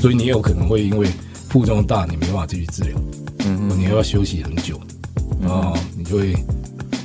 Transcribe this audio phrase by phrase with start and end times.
[0.00, 1.06] 所以你有可能会因为
[1.48, 2.98] 副作用大，你没办法继续治疗，
[3.40, 4.80] 嗯嗯，你要休息很久，
[5.40, 6.34] 然后你就会，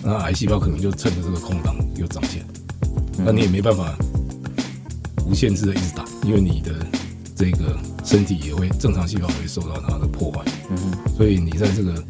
[0.01, 2.45] 那癌细胞可能就趁着这个空档又长起来，
[3.17, 3.93] 那你也没办法
[5.25, 6.71] 无限制的一直打，因为你的
[7.35, 12.01] 这个身体也会正常细胞也会受到它的破坏，嗯嗯，所以你在这个。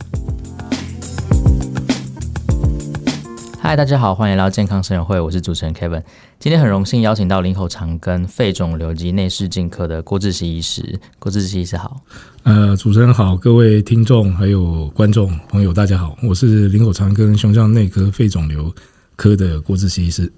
[3.68, 6.04] 嗨，大家好，欢迎来到健康生友会，我是主持人 Kevin。
[6.38, 11.00] 今天很荣幸邀请到林口长庚肺肿瘤及内视镜科的郭志熙医师。
[11.18, 12.00] 郭志熙医师好。
[12.44, 18.72] 呃，主持人好，各位听众还有观众朋友，大家好，我是林口长庚胸腔内科肺肿瘤
[19.16, 20.32] 科的郭志熙医师。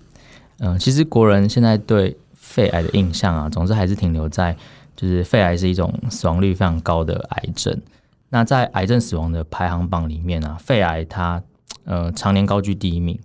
[0.60, 4.56] 嗯、呃，其实国人现在对肺癌的印象啊，总之还是停留在
[4.96, 7.78] 就是肺癌是一种死亡率非常高的癌症。
[8.30, 11.44] 那在癌症死亡的排行榜里面啊，肺癌它。
[11.88, 13.18] 呃，常年高居第一名，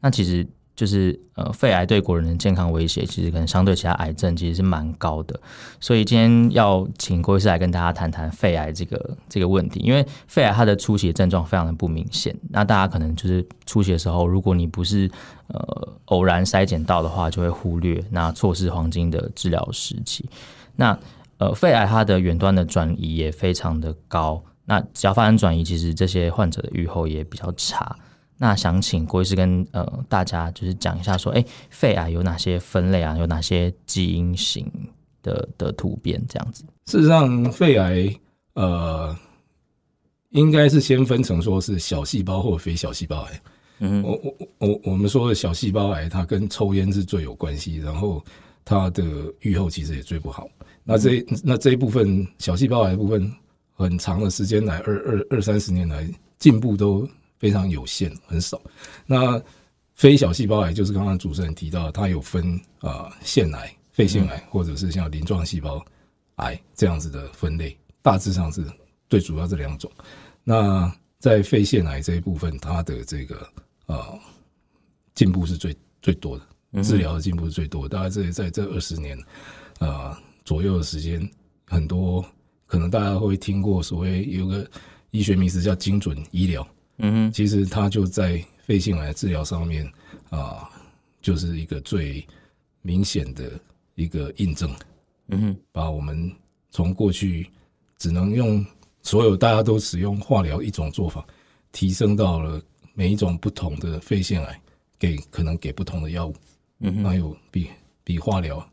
[0.00, 5.38] 那其实就是呃，肺癌对国人的健康威胁，其实可能相对其他癌症其实是蛮高的。
[5.80, 15.10] 所以今天要请郭医师来跟大家谈谈肺癌这个这个问题，因为肺癌它的初期的症状非常的不明显，那大家可能就是初期的时候，如果你不是
[15.48, 20.28] 呃偶然筛检到的话，就会忽略，那错失黄金的治疗时期。
[20.76, 20.98] 那
[21.38, 27.96] 呃，肺癌它的远端的转移也非常的高，那只要发生转移，其实这些患者的预后也比较差。
[28.38, 33.18] 那想请郭医师跟呃大家就是讲一下说，哎，肺癌有哪些分类啊？
[33.18, 34.70] 有哪些基因型
[35.24, 36.62] 的的突变这样子？
[36.86, 38.14] 事实上，肺癌
[38.54, 39.14] 呃
[40.28, 43.42] 应该是先分成说是小细胞或非小细胞癌。
[43.80, 48.24] 嗯，我我我我们说的小细胞癌，它跟抽烟是最有关系，然后
[48.64, 49.02] 它的
[49.40, 50.46] 预后其实也最不好。
[50.84, 53.30] 那这那这一部分小细胞癌的部分，
[53.80, 57.08] 很长的时间来二二二三十年来进步都。
[57.40, 58.60] 非常有限，很少。
[59.06, 59.42] 那
[59.94, 65.82] 非小细胞癌就是刚刚主持人提到，它有分啊、呃、腺癌、肺腺癌，或者是像鳞状细胞
[66.34, 68.62] 癌这样子的分类，大致上是
[69.08, 69.90] 最主要这两种。
[70.44, 73.48] 那在肺腺癌这一部分，它的这个
[73.86, 74.12] 啊
[75.14, 77.96] 进步是最最多的，治疗的进步是最多的。
[77.96, 79.18] 大概这在这二十年
[79.78, 81.26] 啊、呃、左右的时间，
[81.66, 82.22] 很多
[82.70, 84.64] 可能大家会听过所谓有个
[85.10, 86.64] 医学名词叫精准医疗。
[86.98, 89.84] 嗯哼，其实它就在肺腺癌治疗上面
[90.28, 90.70] 啊，
[91.20, 92.24] 就是一个最
[92.80, 93.50] 明显的
[93.96, 94.70] 一个印证。
[95.30, 96.30] 嗯哼，把我们
[96.70, 97.50] 从过去
[97.98, 98.64] 只能用
[99.02, 101.26] 所有大家都使用化疗一种做法，
[101.72, 102.62] 提升到了
[102.94, 104.60] 每一种不同的肺腺癌，
[104.96, 106.36] 给可能给不同的药物。
[106.78, 107.66] 嗯哼，那有比
[108.04, 108.64] 比化疗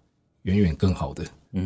[0.44, 1.26] 远远更好的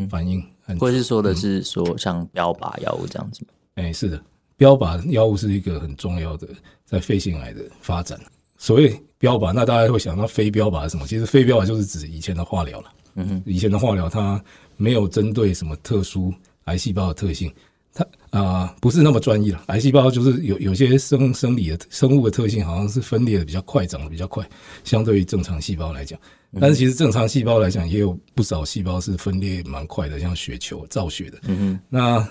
[0.10, 0.42] 反应。
[0.78, 3.54] 或者是说的是说像标靶药物这样子吗？
[3.76, 4.22] 哎、欸，是的。
[4.58, 6.48] 标靶药物是一个很重要的
[6.86, 8.20] 在肺腺癌的发展。
[8.58, 11.08] 所谓标靶，那大家会想到非标靶是什么？
[11.08, 12.94] 其实非标靶就是指以前的化疗了。
[13.16, 14.40] 嗯哼，以前的化疗它
[14.78, 16.32] 没有针对什么特殊
[16.66, 17.52] 癌细胞的特性，
[17.94, 19.64] 它啊、呃、不是那么专一了。
[19.68, 24.48] 癌细胞就是有有些生生理的生物的特性，好像是分裂的比较快，长得比较快，
[24.84, 26.20] 相对于正常细胞来讲。
[26.60, 31.40] 但是其实正常细胞来讲，也有不少细胞是分裂蛮快的，像血球造血的。
[31.44, 32.30] 嗯哼，那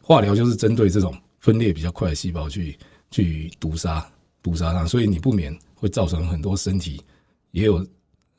[0.00, 1.14] 化疗就是针对这种。
[1.42, 2.78] 分裂比较快的细胞去
[3.10, 4.06] 去毒杀
[4.42, 7.02] 毒杀它，所以你不免会造成很多身体
[7.52, 7.76] 也有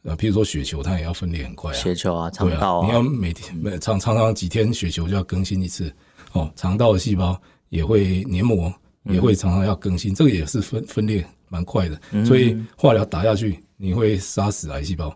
[0.04, 1.74] 呃，譬如说血球，它也要分裂很快啊。
[1.74, 5.92] 血球啊，肠道啊，你要每天每常常常几天血球就要更新一次
[6.34, 6.52] 哦。
[6.56, 12.00] 肠道的细胞也会黏膜也会常常要更新，这个也是分分裂蛮快的。
[12.26, 15.16] 所以化疗打下去，你会杀死癌细胞，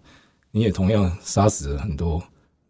[0.52, 2.22] 你也同样杀死了很多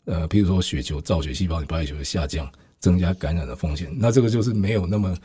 [0.05, 2.49] 呃，譬如说血球造血细胞，你白血球的下降。
[2.77, 5.17] 增加感染的风险，那这个就是没有那么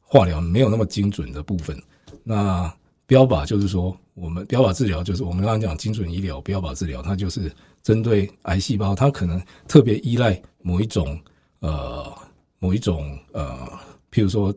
[0.00, 1.80] 化疗没有那么精准的部分。
[2.24, 2.72] 那
[3.06, 11.16] 标靶就是说，我们标靶治疗就是我们刚刚讲精准医疗标靶治疗，它就是针对癌细胞，它可能特别依赖某一种
[11.60, 12.12] 呃
[12.58, 13.68] 某一种呃，
[14.10, 14.54] 譬如说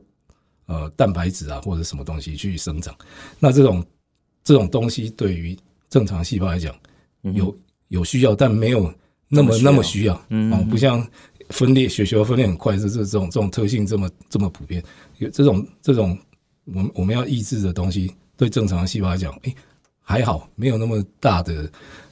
[0.66, 2.96] 呃蛋白质啊或者什么东西去生长。
[3.40, 3.86] 那这种
[4.44, 5.58] 这种东西对于
[5.90, 6.76] 正常细胞来讲
[7.22, 7.56] 有
[7.90, 8.94] 有需要，但没有
[9.28, 11.08] 那么那么需要，嗯，不像。
[11.50, 14.84] 分裂血球分裂很快，这这这种这种特性这么这么普遍，
[15.18, 16.16] 有这种这种
[16.66, 19.56] 我们我们要抑制的东西，对正常的细胞来讲，哎、欸，
[20.00, 21.68] 还好没有那么大的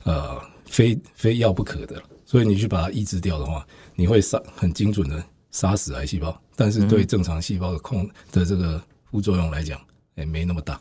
[0.06, 3.64] 呃非非要不可的，所以你去把它抑制掉的话，
[3.94, 5.24] 你会杀很精准的
[5.58, 9.80] 杀死癌细胞，但是对正常细胞的控的这个副作用来讲，
[10.16, 10.80] 哎、欸，没那么大，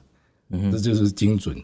[0.50, 1.56] 嗯，这就是精准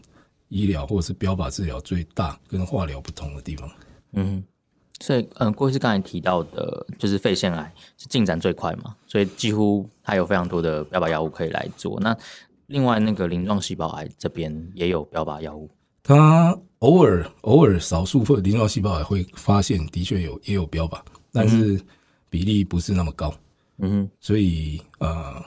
[0.47, 3.69] 医疗或者是标靶治疗最大跟化疗不同的地方，
[4.13, 4.43] 嗯。
[4.99, 11.99] 所以，嗯，过去是刚才提到的，就是肺腺癌是进展最快嘛，所以几乎它有非常多的标靶药物可以来做。
[11.99, 12.15] 那
[12.67, 15.69] 另外那个鳞状细胞癌这边也有标靶药物，
[16.03, 21.01] 它偶尔偶尔少数或者鳞状细胞癌会发现的确有也有标靶，
[21.33, 21.81] 但是
[22.33, 23.31] 比例不是那么高。
[23.77, 25.39] 嗯哼，所以呃，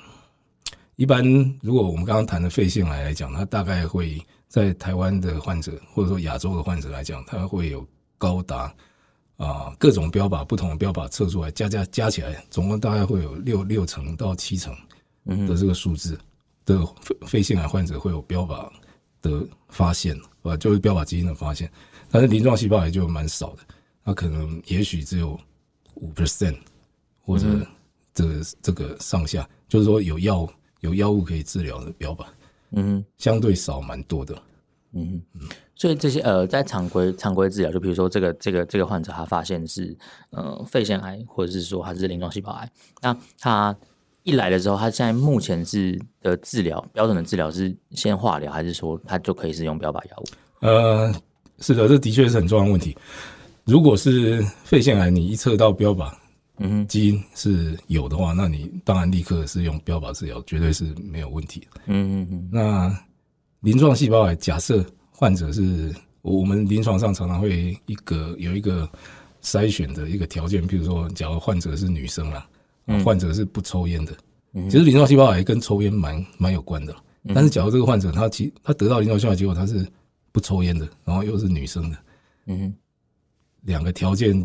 [0.95, 1.21] 一般
[1.61, 7.85] 如果我们刚刚谈的肺腺癌来讲，它大概会在台湾的患者或者说亚洲的患者来讲，它会有
[8.19, 8.73] 高达
[9.37, 14.73] 啊、呃、各种标靶不同的标靶测出来，加加加起来，总共大概会有六六成到七成
[15.49, 16.17] 的这个数字
[16.65, 18.71] 的肺肺腺癌患者会有标靶
[19.23, 21.69] 的发现，呃，就是标靶基因的发现，
[22.13, 23.59] 但是鳞状细胞癌就蛮少的，
[24.05, 25.37] 它可能也许只有
[25.95, 26.57] 五 percent
[27.27, 27.67] 或者、嗯。
[28.17, 30.49] 这个这个上下，就是说有药
[30.81, 32.25] 有药物可以治疗的标靶，
[32.71, 34.35] 嗯，相对少蛮多的，
[34.95, 35.43] 嗯嗯，
[35.75, 39.95] 所以这些呃，在常规常规治疗，就比如说这个这个这个患者他发现是
[40.31, 43.77] 呃肺腺癌，或者是说他是鳞状细胞癌，那他
[44.23, 50.25] 一来的时候，他现在目前是的治疗标准的治疗是先化疗，还是说他就可以使用标靶药物？
[50.61, 51.15] 呃，
[51.59, 52.97] 是的，这的确是很重要的问题。
[53.65, 56.11] 如果是肺腺癌，你一测到标靶。
[56.59, 61.81] 嗯哼，基因是有的话，那你当然立刻是用标靶治疗，绝对是没有问题的。
[61.87, 62.49] 嗯嗯嗯。
[62.51, 62.99] 那
[63.61, 68.89] 鳞状细胞癌，假设患者是我们临床上常常会一个有一个
[69.43, 72.49] 筛选的一个条件，比如说，假如患者是女生啦，
[73.05, 74.13] 患者是不抽烟的，
[74.55, 76.95] 其实鳞状细胞癌跟抽烟蛮蛮有关的。
[77.35, 79.87] 但是，假如这个患者他其他得到鳞状细胞癌结果他是
[80.33, 81.99] 不抽烟的，然后又是女生的，
[82.47, 82.75] 嗯哼，
[83.63, 84.41] 两个条件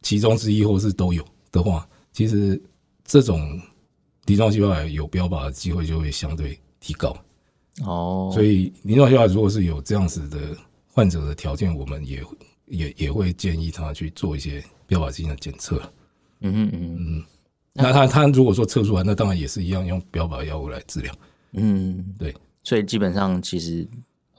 [0.00, 1.22] 其中之一或是都有。
[1.52, 2.60] 的话，其实
[3.04, 3.60] 这种
[4.24, 7.14] 鳞状细胞癌有标靶的机会就会相对提高
[7.84, 8.30] 哦。
[8.32, 10.38] 所以鳞状细胞癌如果是有这样子的
[10.88, 12.24] 患者的条件，我们也
[12.66, 15.76] 也也会建议他去做一些标靶基因的检测。
[16.40, 17.24] 嗯嗯嗯嗯。
[17.74, 21.14] 那他他如果说测出来，那当然也是一样用标靶药物来治疗。
[21.52, 22.34] 嗯，对。
[22.62, 23.86] 所以基本上其实，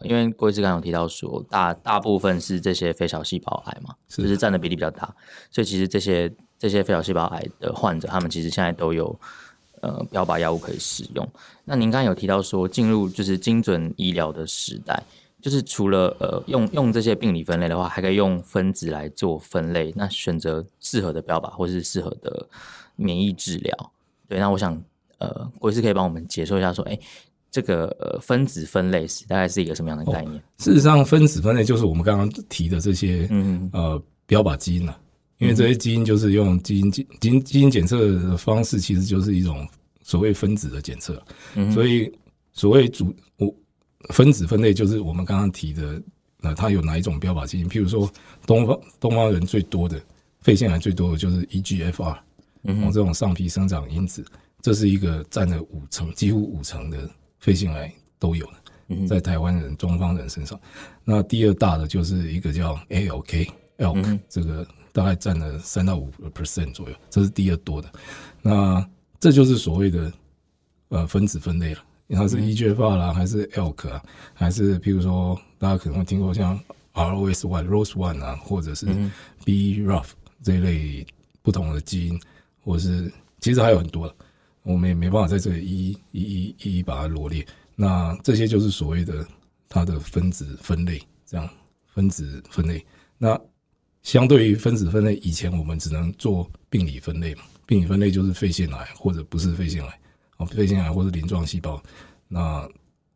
[0.02, 5.14] 因为郭医师刚刚有提到说，大大部分是这些非小细胞癌嘛，是就是占的比例比较大，
[5.52, 6.34] 所以其实这些。
[6.64, 9.14] 这些非小细胞癌的患者，他们其实现在都有
[9.82, 11.30] 呃标靶药物可以使用。
[11.66, 15.04] 那您刚刚有提到说，进入就是精准医疗的时代，
[15.42, 22.48] 就是除了呃用用这些病理分类的话，还可以用分子来做分类，那选择适合的标靶或是适合的
[22.96, 23.92] 免疫治疗。
[24.30, 24.82] 对，那我想
[25.18, 26.98] 呃郭医师可以帮我们解说一下说，哎，
[27.52, 30.38] 这个呃分子分类是大概是一个什么样的概念？
[30.38, 34.98] 哦，事实上，分子分类就是我们刚刚提的这些嗯呃标靶基因了。
[35.40, 39.68] 因为这些基因就是用基因基基因基因检测的方式，其实就是一种
[40.02, 41.22] 所谓分子的检测。
[41.56, 42.10] 嗯，所以
[42.54, 43.54] 所谓主我
[44.10, 46.02] 分子分类，就是我们刚刚提的，
[46.40, 47.68] 那它有哪一种标靶基因？
[47.68, 48.10] 譬如说，
[48.46, 50.02] 东方东方人最多的
[50.42, 52.18] 肺腺癌最多的就是 EGFR，
[52.64, 54.24] 嗯，这种上皮生长因子，
[54.62, 57.10] 这是一个占了五成，几乎五成的
[57.40, 58.46] 肺腺癌都有
[58.88, 60.58] 的，在台湾人、中方人身上。
[61.04, 64.66] 那第二大的就是一个叫 ALK，ALK 这个。
[64.94, 67.92] 大概占了三到五个 percent 左右，这是第二多的。
[68.44, 68.88] 那
[69.20, 70.14] 这就是所谓的
[70.90, 74.04] 呃分子分类了，因为它是 EGFR 啦，还是 ALK 啊，
[74.36, 76.58] 还是譬如说大家可能会听过像
[76.94, 78.86] ROS one、ROS1 啊，或者是
[79.44, 80.06] BRAF
[80.44, 81.08] 这一类
[81.42, 82.22] 不同的基因，
[82.64, 84.16] 或者是其实还有很多了，
[84.62, 87.44] 我们也没办法在这里一一一一一一把它罗列。
[87.76, 89.26] 那这些就是所谓的
[89.68, 91.50] 它的分子分类，这样
[91.88, 92.86] 分子分类
[93.18, 93.36] 那。
[94.04, 97.44] 相对于分子分类，以前我们只能做病理分类嘛。
[97.66, 100.00] 病理分类就是肺腺癌或者不是肺腺癌，
[100.38, 101.82] 哦，肺腺癌或者鳞状细胞。
[102.28, 102.68] 那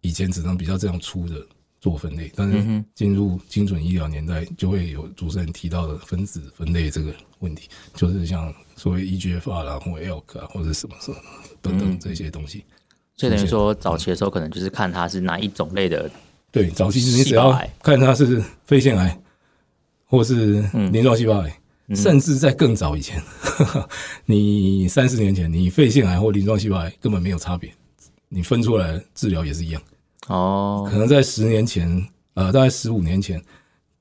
[0.02, 1.46] 以前只能比较这样粗的
[1.82, 11.18] 做分类，但是进入精准医疗年代，就会有主持人提到的分子分类这个问题，就是像所谓 EGFR 啦，或 ALK 啊，或者什么什么
[11.62, 12.64] 等等这些东西。
[13.18, 16.10] 所以等于说，早期的时候可能就是看它是哪一种类的。
[16.52, 17.52] 对，早期你只要
[17.84, 19.20] 看它是肺腺癌。
[20.08, 20.62] 或是
[20.92, 21.60] 鳞状细胞癌，
[21.90, 23.22] 嗯、甚至在更早以前，
[23.76, 23.88] 嗯、
[24.26, 27.70] 你三十年前，你肺腺癌或鳞状细胞癌根本没有差别，
[28.30, 29.82] 你分出来治疗也是一样。
[30.28, 31.88] 哦，可能在十年前，
[32.34, 33.42] 呃，大概十五年前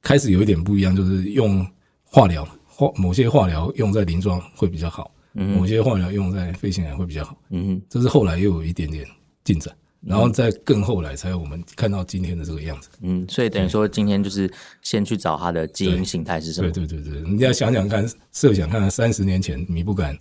[0.00, 1.66] 开始有一点不一样，就是用
[2.04, 7.36] 化疗，化某些化疗用在鳞状会比较好，嗯、某些化疗用在肺腺癌会比较好。
[7.50, 9.04] 嗯，这是后来又有一点点
[9.44, 9.74] 进展。
[10.06, 12.88] 然后再更后来，才有我们看到今天的这个样子。
[13.00, 14.48] 嗯，所以等于说，今天就是
[14.80, 16.70] 先去找它的基因形态是什么？
[16.70, 20.16] 对对对对，你要想想看，设想看看，三十年前你不管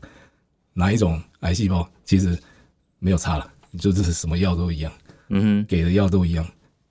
[0.74, 2.36] 哪一种癌细胞，其实
[2.98, 4.92] 没有差了，就是什么药都一样，
[5.30, 6.44] 嗯哼，给的药都一样，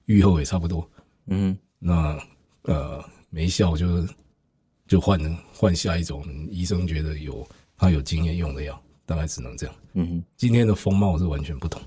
[0.04, 0.88] 预后也差不多，
[1.26, 2.18] 嗯哼，那
[2.72, 4.06] 呃没效就
[4.86, 5.18] 就换
[5.52, 7.44] 换下一种医生觉得有
[7.76, 9.74] 他有经验用的药，大概只能这样。
[9.94, 11.82] 嗯哼，今天的风貌是完全不同。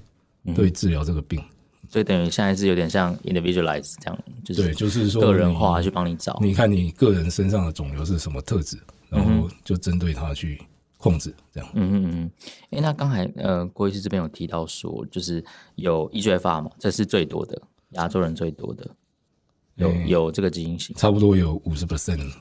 [0.54, 1.44] 对治疗这个病，
[1.90, 6.38] 所以等于现在是有点像 individualize 这样，就是对，就是说个人化去帮你找。
[6.42, 8.78] 你看你个人身上的肿瘤是什么特质，
[9.10, 10.62] 然后就针对它去
[10.98, 11.70] 控制这样。
[11.74, 12.32] 嗯嗯嗯。
[12.72, 15.44] 哎、欸，那刚才呃郭医师这边有提到说，就是
[15.76, 17.62] 有 EGFR 嘛，这是最多的
[17.92, 18.90] 亚洲人最多的，
[19.76, 22.32] 有、欸、有这个基因型，差不多有五十 percent，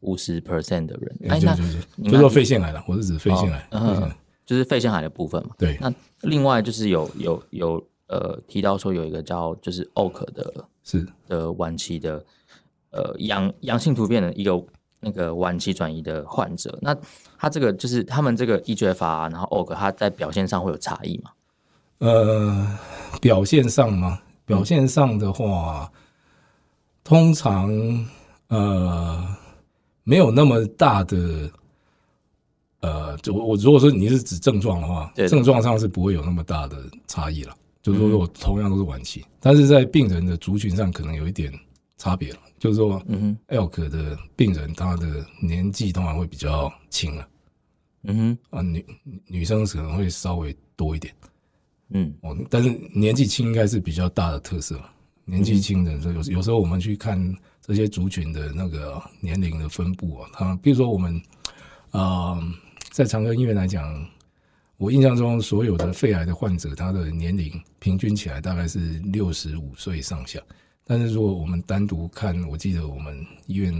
[0.00, 1.16] 五十 percent 的人。
[1.30, 4.12] 哎、欸，那就是就说肺腺癌了，我是指肺腺癌，嗯嗯、
[4.50, 5.54] 就是肺腺癌的部分嘛。
[5.56, 5.78] 对。
[5.80, 5.92] 那
[6.22, 12.24] 另外就是有有有呃提到说有一个叫就是 OAK 的，是的晚期的
[12.90, 14.62] 呃阳阳性突变的一个。
[15.02, 16.94] 那个晚期转移的患者，那
[17.38, 21.30] 他这个就是他们这个 EGFR，然后 OAK，他在表现上会有差异吗？
[22.00, 22.78] 呃，
[23.18, 24.20] 表现上吗？
[24.44, 25.96] 表现上的话，嗯、
[27.02, 27.70] 通常
[28.48, 29.26] 呃
[30.04, 31.50] 没有那么大的
[32.80, 37.54] 呃，就我如果说你是指症状的话，对症状上是不会有那么大的差异了。
[37.82, 41.50] 就是说，我同样都是晚期，嗯、但是在病人的族群上可能有一点
[41.96, 42.38] 差别了。
[42.58, 47.26] 就是说，嗯哼，ALK 的病人他的年纪通常会比较轻了，
[48.02, 48.84] 嗯哼，啊女
[49.26, 51.14] 女生可能会稍微多一点，
[51.88, 54.78] 嗯，哦，但是年纪轻应该是比较大的特色。
[55.24, 57.18] 年纪轻的有有时候我们去看
[57.62, 61.16] 这些族群的那个年龄的分布啊，他比如说我们
[61.92, 62.42] 啊、呃，
[62.90, 64.04] 在长庚医院来讲，
[64.76, 70.40] 我印象中所有的肺癌的患者，他的年龄平均起来大概是六十五岁上下。
[70.84, 73.72] 但是如果我们单独看，我记得我们医院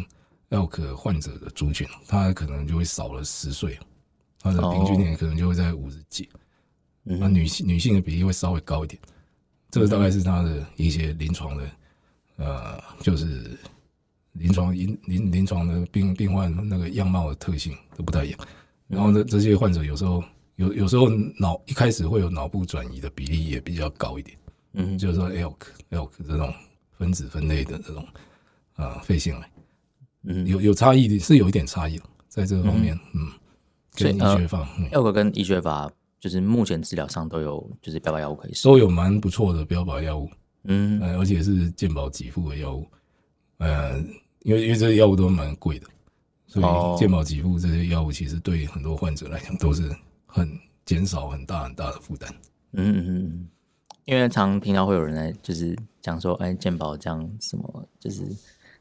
[0.50, 3.76] ALK 患者的族群，他可能就会少了十岁，
[4.40, 6.28] 他的平均年龄可能就会在五十几，
[7.02, 9.00] 那女性女性的比例会稍微高一点，
[9.72, 11.70] 这个大概是他的一些临床的，
[12.36, 13.58] 呃，就是
[14.34, 18.38] 临床临临临床的病病患那个样貌的特性都不太一样。
[18.90, 20.22] 然后呢，这些患者有时候
[20.56, 24.36] 有有时候脑一开始会有脑部转移的比例也比较高一点，
[24.74, 25.56] 嗯，就是说 ALK
[25.90, 26.52] ALK 这种。
[27.00, 28.06] 分子分类的这种
[28.74, 29.50] 啊、呃、肺腺癌，
[30.24, 33.32] 嗯，有有差异的，是有一点差异在这个方面，嗯，嗯
[33.94, 40.28] 跟 EGFR ALK 跟医学法就是目前治疗上都有就是标靶药物可以使，都有蛮不错的标靶药物，
[40.64, 42.86] 嗯、呃，而且是健保给付的药物，
[43.56, 43.98] 呃，
[44.42, 45.86] 因为因为这些药物都蛮贵的，
[46.50, 49.88] 所以健保给付这些药物其实对很多患者来讲都是
[50.26, 50.50] 很
[50.84, 52.28] 减少很大很大的负担，
[52.72, 53.48] 嗯嗯嗯。
[54.06, 58.22] 因为常听到会有人来就是讲说，哎，健保这样什么，就是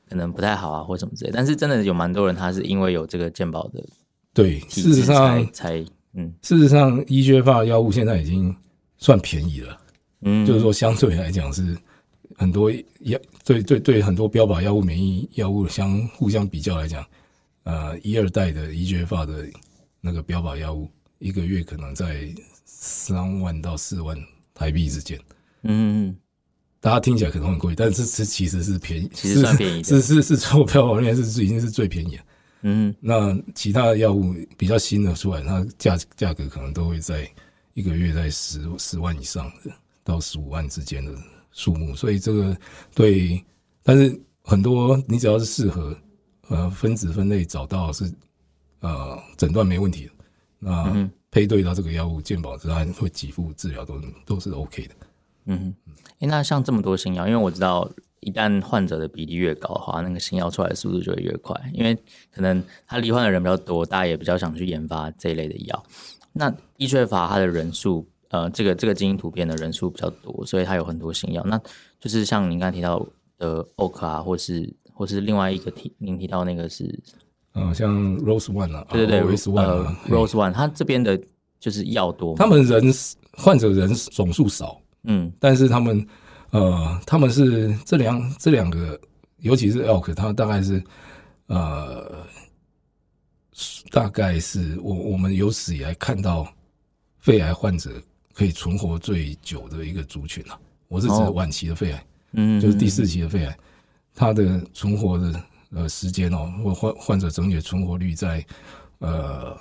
[0.10, 1.32] 可能不太好啊，或什么之类。
[1.32, 3.86] 但是真的有蛮多人，他是因为有这个健保的，
[4.34, 8.56] 对，事实上才嗯，事实上医学化药物现在已经
[8.98, 9.78] 算便宜了，
[10.22, 11.78] 嗯，就是说相对来讲是
[12.36, 17.06] 很多药对对对很多标靶药物、免疫药物相互相比较来讲，
[17.70, 19.48] 呃，一二代的 EGFR 的
[20.02, 22.34] 那个标靶药物，一个月可能在
[22.66, 24.18] 三万到四万。
[24.52, 25.18] 台币之间，
[25.64, 26.14] 嗯，
[26.82, 32.24] 大家听起来可能很贵，但是这其实是便宜，其实算便宜的，是是是超标里面是已经是最便宜的。
[32.64, 37.26] 嗯，那其他的药物比较新的出来，它价价格可能都会在
[37.74, 39.72] 一个月在十十万以上的
[40.04, 41.16] 到十五万之间的
[41.54, 42.58] 数目，所以这个
[42.94, 43.42] 对，
[43.82, 45.98] 但是很多你只要是适合
[46.50, 48.14] 呃分子分类找到是
[48.82, 50.12] 呃诊断没问题的，
[50.60, 50.84] 那。
[50.94, 54.96] 嗯配对到这个药物，健保之后会给付治疗，都都是 OK 的。
[55.46, 57.88] 嗯，哎、欸，那像这么多新药，因为我知道，
[58.22, 61.96] 一旦患者的比例越高的话，那个新药出来的速度就会越快，因为
[62.32, 65.84] 可能他罹患的人比较多，大家也比较想去研发这一类的药。
[66.34, 71.44] 那 EGFR 它的人数，呃，这个这个基因突变的人数比较多，所以它有很多新药。
[71.46, 71.62] 那
[72.00, 73.06] 就是像您刚才提到
[73.38, 77.00] 的 OAK 啊，或是或是另外一个提您提到那个是。
[77.54, 81.18] 嗯，像 Rose One 啊，对对对，Rose One，呃，Rose One，它这边的
[81.58, 82.94] 就是药多，他们人
[83.32, 86.06] 患者人总数少，嗯，但是他们
[86.52, 89.00] 呃，他们是这两这两个，
[89.40, 90.84] 尤其是 Elk，它大概是
[91.48, 92.24] 呃，
[93.90, 96.46] 大概是我我们有史以来看到
[97.18, 97.90] 肺癌患者
[98.34, 103.58] 可以存活最久的一个族群啊，我是指晚期的肺癌，嗯，就是第四期的肺癌，
[104.20, 105.42] 它的存活的。
[105.72, 108.44] 呃，时间哦，或患患者整体的存活率在，
[108.98, 109.56] 呃，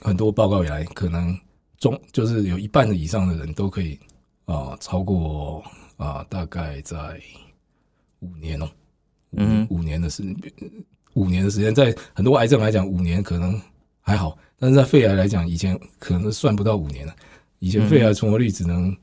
[0.00, 1.36] 很多报告以来，可能
[1.78, 3.98] 中就是有一半的以上的人都可以
[4.44, 5.60] 啊、呃，超过
[5.96, 7.20] 啊、呃，大概在
[8.20, 8.70] 五年哦，
[9.32, 10.22] 嗯，五年的时
[11.14, 13.60] 五年的时间，在很多癌症来讲，五年可能
[14.00, 17.12] 还好，但是在肺癌来讲，以前可能算不到五年了，
[17.58, 18.96] 以前肺癌存活率只能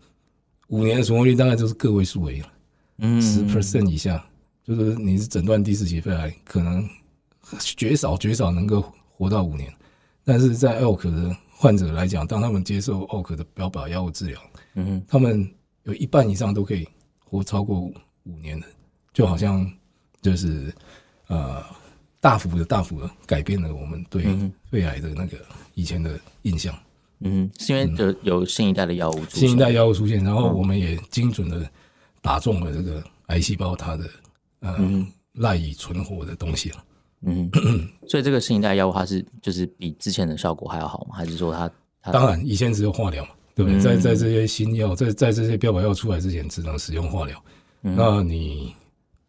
[0.70, 2.48] 五年的存活率大概就是个位数而已了，
[2.97, 4.23] 嗯，十 percent 以下。
[4.63, 6.89] 就是你是诊断第四期肺癌，可能
[7.59, 9.71] 绝少绝少能够活到五年，
[10.23, 14.41] 但是在 ALK 的患者来讲，当他们接受 ALK 的标靶药物治疗，
[14.73, 15.47] 嗯，他们
[15.83, 16.87] 有一半以上都可以
[17.23, 18.65] 活超过五年的，
[19.13, 19.71] 就好像
[20.19, 20.73] 就是
[21.27, 21.63] 呃
[22.19, 24.25] 大幅的、大幅的改变了我们对
[24.71, 25.37] 肺癌的那个
[25.75, 26.75] 以前的印象。
[27.19, 31.69] 嗯，是因为有有新一代的药物出现，新一代药物出现，然后我们也精准的
[32.25, 34.10] 打中了这个癌细胞它的
[34.62, 34.75] 呃
[35.34, 36.84] 赖以存活的东西了。
[37.22, 37.50] 嗯，
[38.10, 41.15] 所以这个新一代药物它是就是比之前的效果还要好吗？
[41.15, 41.70] 还是说它，
[42.01, 43.77] 它当然以前只有化疗嘛，对不对？
[43.77, 47.44] 嗯、在在这些新药在在这些标靶药出来之前，只能使用化疗。
[47.84, 48.74] 嗯、那你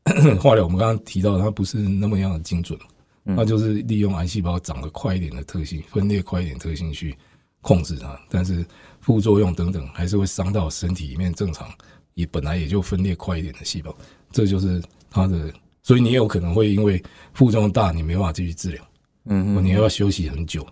[0.41, 2.79] 化疗我们刚刚提到它不是那么样的精准，
[3.25, 7.17] 那就是利用癌细胞长得快一点的特性，分裂快一点特性去
[7.61, 8.65] 控制它，但是
[9.01, 11.69] 副作用等等还是会伤到身体里面正常
[12.17, 13.97] 也本来也就分裂快一点的细胞，
[14.33, 15.53] 这就是它的。
[15.83, 17.01] 所以你有可能会因为
[17.33, 18.85] 副作用大，你没办法继续治疗，
[19.27, 20.67] 嗯哼，你要休息很久，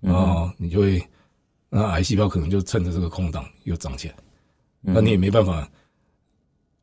[0.00, 1.06] 然后你就会，
[1.68, 4.14] 那癌细胞可能就趁着这个空档又长起来，
[4.80, 5.70] 那你也没办法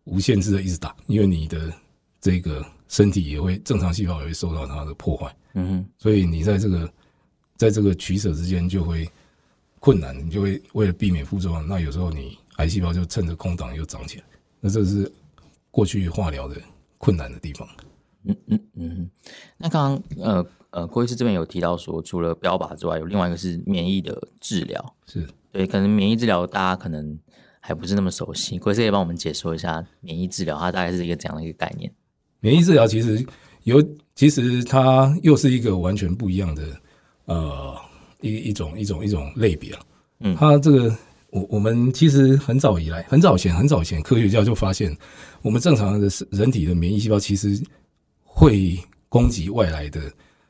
[0.03, 1.73] 无限制的一直打，因为你的
[2.19, 6.93] 这个身体也会正常细胞也会受到它的破坏，嗯哼，所以你在这个
[7.55, 9.09] 在这个取舍之间就会
[9.79, 14.23] 困难，你就会为了避免副作用，那有时候你癌细胞就趁着空档又长起来，
[14.59, 15.11] 那这是
[15.69, 16.55] 过去化疗的。
[17.03, 17.67] 困难的地方，
[18.25, 19.09] 嗯嗯嗯，
[19.57, 27.17] 那刚刚呃呃郭医师这边有提到说，除了标靶之外，有另外一个是免疫的治疗，是对，可能免疫治疗大家可能
[27.59, 31.91] 还不是那么熟悉，郭医师也帮我们解说一下免疫治疗，它大概是一个怎样的一个概念？
[32.39, 33.25] 免疫治疗其实
[33.63, 36.63] 有，其实它又是一个完全不一样的
[37.25, 37.75] 呃
[38.19, 39.79] 一一种一种一种类别了，
[40.19, 40.95] 嗯，它这个。
[41.31, 44.95] 我我们其实很早以来，很早前，很早前，科学家就发现，
[45.41, 47.61] 我们正常的人体的免疫细胞其实
[48.23, 48.77] 会
[49.09, 50.01] 攻击外来的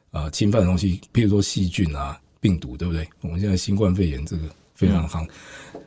[0.09, 3.07] 啊、呃、侵犯的东西，比如说细菌啊、病毒，对不对？
[3.21, 5.23] 我们现在新冠肺炎这个非常夯，
[5.73, 5.81] 嗯、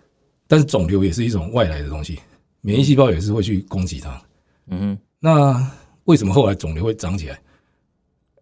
[0.47, 2.19] 但是肿瘤也是一种外来的东西，
[2.61, 4.23] 免疫细胞也是会去攻击它。
[4.69, 5.71] 嗯，那
[6.05, 7.39] 为什么后来肿瘤会长起来？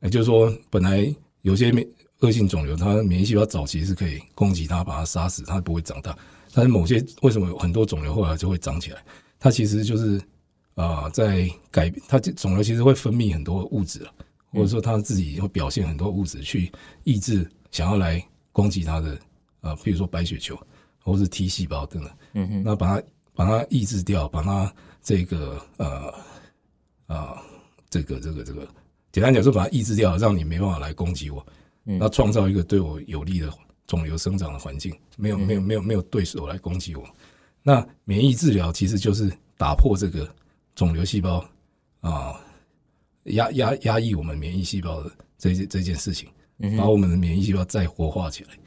[0.02, 1.86] 也就是说，本来有些免
[2.20, 6.14] 恶性肿瘤，它免疫细胞早期是可以攻击它，把它杀死，它不会长大。
[6.52, 9.02] 但是某些为什么有很多肿瘤后来就会长起来？
[9.38, 10.18] 它其实就是
[10.74, 14.06] 啊、呃，在改变它肿瘤其实会分泌很多物质，
[14.52, 16.70] 或者说它自己会表现很多物质去
[17.04, 19.18] 抑制想要来攻击它的
[19.62, 20.58] 啊，比如说白血球
[21.02, 22.12] 或是 T 细胞等等。
[22.34, 26.08] 嗯哼，那把它把它抑制掉，把它这个呃
[27.06, 27.38] 啊、呃、
[27.88, 28.68] 这个这个这个
[29.10, 31.44] 简单讲说把它抑制掉，让你没办法来攻击我，
[31.82, 33.52] 那创造一个对我有利的。
[33.92, 37.04] 肿瘤生长的环境没有没有没有没有对手来攻击我，
[37.62, 40.26] 那免疫治疗其实就是打破这个
[40.74, 41.46] 肿瘤细胞
[42.00, 42.40] 啊
[43.24, 46.26] 压压压抑我们免疫细胞的这件这件事情，
[46.78, 48.58] 把我们的免疫细胞再活化起来，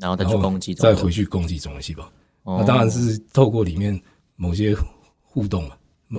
[0.00, 2.10] 然后再去攻击，再回去攻击肿瘤细胞。
[2.42, 4.00] 那当然是透过里面
[4.36, 4.74] 某些
[5.20, 5.76] 互动嘛，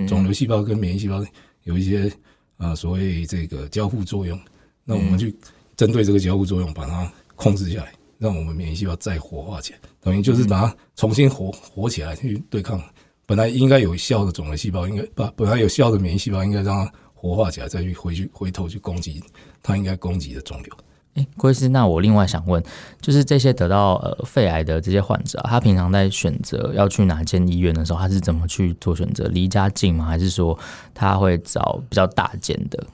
[0.08, 1.26] 肿瘤细胞跟免疫细胞
[1.64, 2.14] 有一些
[2.58, 4.40] 啊所谓这个交互作用，
[4.84, 5.36] 那我们去
[5.76, 7.92] 针对这个交互作用把它控制下来。
[8.22, 12.80] 让我们免疫细胞再活化起来，等于就是把它重新活活起来去对抗
[13.26, 19.24] 本来应该有效的肿瘤细胞，应该把本来有效的免疫细胞应该让它活化起来，再去回去回头去攻击
[19.64, 20.72] 它应该攻击的肿瘤。
[21.16, 22.64] 哎，郭医师，那我另外想问，
[23.02, 29.28] 就是这些得到呃肺癌的这些患者，他平常在选择要去哪间医院的时候，他是怎么去做选择？
[29.30, 30.06] 离家近吗？
[30.06, 30.58] 还是说
[30.94, 32.86] 他会找比较大间的？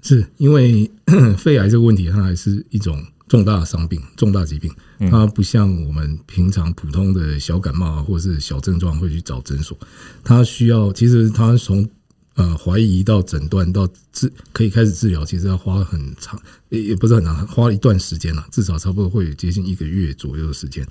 [0.00, 0.90] 是因为
[1.36, 3.04] 肺癌这个问题，它还是一种。
[3.28, 4.72] 重大伤病、重大疾病，
[5.10, 9.78] 它不像我们平常普通的小感冒啊，或者是小症状会去找诊所。
[10.24, 11.88] 它需要，其实它从
[12.34, 20.86] 呃怀疑到诊断到治可以开始治疗，其实要花很长，也也不是很长，花一段时间了，至少差不多会有接近一个月左右的时间。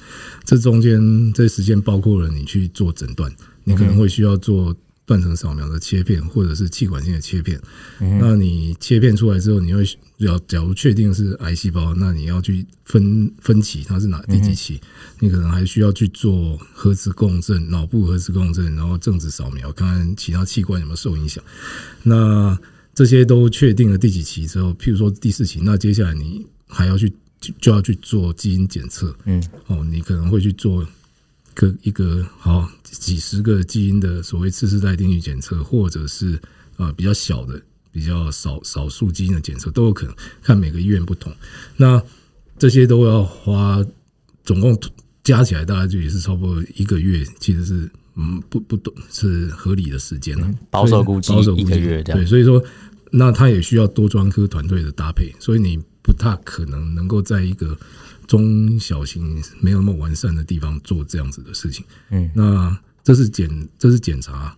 [0.45, 4.75] 这中间这时间包括了你去做诊断，你可能会需要做。
[5.07, 7.57] 断层扫描的切片，或者是气管性的切片，
[8.01, 9.81] 嗯、那你切片出来之后，你会
[10.17, 14.75] 要假如确定是癌细胞，那你要去分分期，它是哪第几期？
[14.75, 14.81] 嗯、
[15.21, 21.41] 你可能还需要去做核磁共振、脑部核磁共振，然后正子扫描，看看其他器官有没有受影响。
[22.03, 22.59] 那
[22.93, 27.09] 这些都确定了第几期之后，譬如说第四期，那接下来你还要去
[27.61, 30.85] 就要去做基因检测，嗯，哦，你可能会去做。
[31.57, 36.39] 个一个好几十个基因的所谓次世代定序检测，或者是
[36.75, 37.59] 呃比较小的、
[37.91, 41.35] 比较少少数基因的检测都有可能，看每个医院不同。
[41.75, 41.99] 那
[42.59, 43.83] 这些都要花，
[44.43, 44.79] 总共
[45.23, 50.47] 加起来大概就也是差不多一个月，其实是嗯不不懂是合理的时间了。
[50.69, 52.21] 保守估计，保守估计一个月这样。
[52.21, 52.63] 对，所以说
[53.09, 57.75] 那他也需要多专科团队的搭配，所以你不大可能能够在一个。
[58.27, 64.55] 中小型没有那么完善的地方做这样子的事情，嗯，那这是检这是检查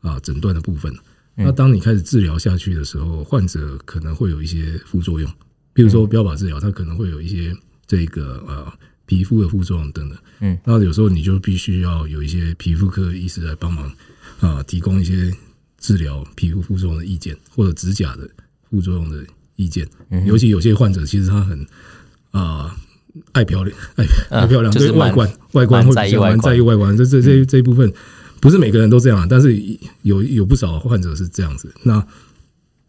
[0.00, 0.94] 啊诊断的部分。
[1.36, 5.28] 那当你开始治疗下去的时候，患者可能会有一些副作用，
[5.72, 7.52] 比如说标靶治疗，它可能会有一些
[7.86, 8.72] 这个呃
[9.06, 10.18] 皮肤的副作用等等。
[10.40, 13.92] 嗯，那有时候你就必须要有一些皮肤科医师来帮忙
[14.38, 15.32] 啊，提供一些
[15.78, 18.30] 治疗皮肤副作用的意见，或者指甲的
[18.70, 19.88] 副作用的意见。
[20.26, 21.66] 尤其有些患者其实他很
[22.30, 22.76] 啊
[23.32, 27.92] 爱漂亮，爱爱漂亮，对外观外观会比较蛮在意外观，这这这这一部分。
[28.40, 29.58] 不是每个人都这样，但是
[30.02, 31.72] 有有不少患者是这样子。
[31.82, 32.06] 那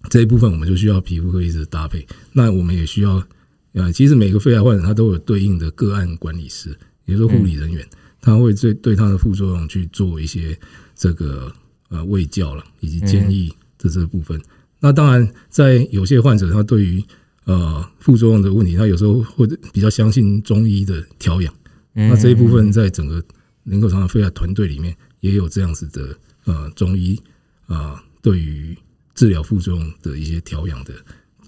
[0.10, 2.06] 这一部分我们就需要皮肤科医师的搭配。
[2.34, 3.24] 那我们也需要，
[3.72, 7.88] 呃，其实每个肺癌患者他都有对应的个案管理师，也就是护理人员，
[8.20, 10.60] 他会对对他的副作用去做一些
[10.94, 11.50] 这个
[11.88, 14.38] 呃卫教了，以及建议的这个部分。
[14.82, 17.02] 那当然，在有些患者他对于
[17.46, 21.54] 呃副作用的问题，他有时候会比较相信中医的调养。
[21.94, 23.24] 那这一部分在整个
[23.64, 24.96] 能够常常肺癌团队里面。
[25.22, 27.20] 也有这样子的呃中医
[27.66, 28.78] 啊，对于
[29.16, 30.94] 治疗副作用的一些调养的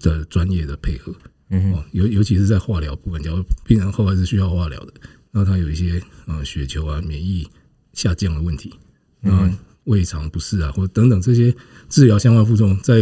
[0.02, 1.14] 的专业的配合，
[1.50, 4.92] 嗯，尤尤其是在化疗部分，假如病人后来是需要化疗的，
[5.30, 7.46] 那他有一些呃血球啊免疫
[7.92, 8.74] 下降的问题，
[9.20, 9.48] 那
[9.84, 11.54] 胃肠不适啊，或等等这些
[11.88, 13.00] 治疗相关副作用，在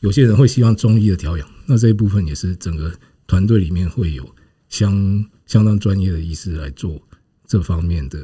[0.00, 2.92] 有些人会希望中医的调养，那这一部分也是整个
[3.28, 4.28] 团队里面会有
[4.68, 7.00] 相相当专业的医师来做
[7.46, 8.18] 这方面的。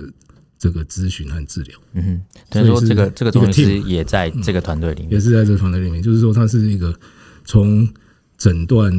[0.57, 2.03] 这个咨询和治疗，嗯
[2.51, 6.03] 哼，所以说这个这个东西也在这个团队里面，也是在这个团队里面。
[6.03, 6.99] 就是说，它是一个
[7.45, 7.87] 从
[8.39, 8.91] 诊断、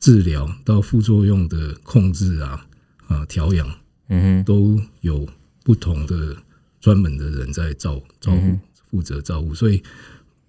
[0.00, 2.66] 治疗到副作用的控制啊
[3.06, 3.70] 啊调养，
[4.08, 5.24] 嗯哼，都有
[5.62, 6.34] 不同的
[6.80, 8.58] 专门的人在照照顾、
[8.90, 9.80] 负责照顾，所以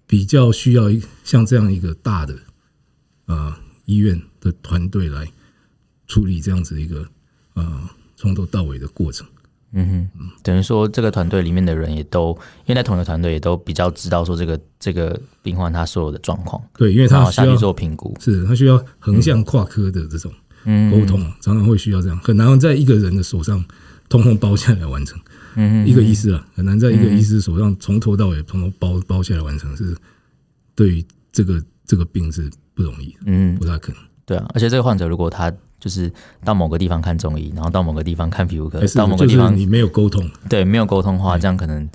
[0.08, 0.86] 比较需要
[1.22, 2.36] 像这样一个大的
[3.28, 5.24] 啊医院的团队来
[6.08, 7.06] 处理这样子一个
[7.54, 9.24] 啊从头到尾的过程。
[9.72, 12.30] 嗯哼，等于说这个团队里面的人也都，
[12.64, 20.32] 因为在同一个团队也都比较知道说这个这个病患他所有的状况，对，因为他需要做评估，是他需要横向跨科的这种
[20.90, 23.62] 沟通，嗯、常常会需要这样，很难在一个人的手上
[24.08, 25.20] 通通包下来完成，
[25.56, 29.94] 嗯哼，一个医师啊，很难在一个医师手上从头到尾通通包包下来完成，是
[30.74, 35.52] 对于这个这个病是不容易，嗯，不太可能，对啊，而且这个患者如果他。
[35.80, 36.12] 就是
[36.44, 41.88] 到某个地方看中医，然后到某个地方看皮肤科，到某个地方你没有沟通，对，没有沟通的话，这样可能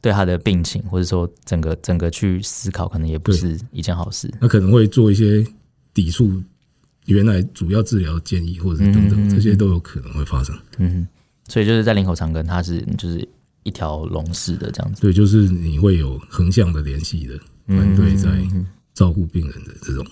[0.00, 4.32] 对他的病情或者说整个整个去思考，可能也不是一件好事。
[4.40, 5.46] 那可能会做一些
[5.92, 6.42] 抵触
[7.04, 10.58] 原来主要治疗建议，或者是等等，这些都有可能会发生。
[10.78, 11.06] 嗯，
[11.46, 13.28] 所以就是在领口长根，它是就是
[13.64, 15.02] 一条龙式的这样子。
[15.02, 18.30] 对，就是你会有横向的联系的团队在
[18.94, 20.02] 照顾病人的这种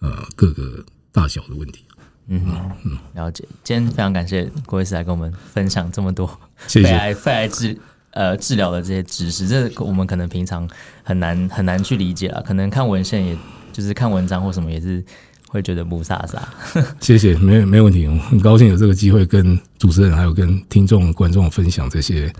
[0.00, 1.84] 呃各个大小的问题。
[2.32, 2.40] 嗯
[2.84, 3.42] 嗯，了解。
[3.64, 7.76] 今天非常感谢郭医师来跟我们分享这么多肺癌肺癌治
[8.12, 10.68] 呃治疗的这些知识，这我们可能平常
[11.02, 12.40] 很难很难去理解了。
[12.42, 13.36] 可能看文献，也
[13.72, 15.04] 就是看文章或什么，也是
[15.48, 16.40] 会觉得雾煞煞。
[17.00, 18.06] 谢谢，没没问题。
[18.06, 22.32] 我很高兴有这个机会跟主持人还有跟听众观众分享这些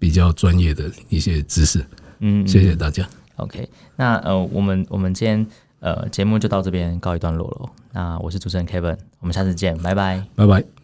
[0.00, 1.86] 比较专业的一些知识。
[2.18, 3.08] 嗯，谢谢大家。
[3.36, 5.46] OK，那呃，我们我们今天。
[5.80, 7.70] 呃，节目就到这边告一段落了。
[7.92, 10.77] 那我是主持人 Kevin，我们下次见，拜拜，拜拜。